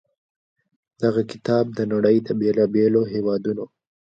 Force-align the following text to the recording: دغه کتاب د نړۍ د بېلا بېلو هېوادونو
دغه 1.01 1.21
کتاب 1.31 1.65
د 1.77 1.79
نړۍ 1.91 2.17
د 2.27 2.27
بېلا 2.39 2.65
بېلو 2.73 3.01
هېوادونو 3.13 3.63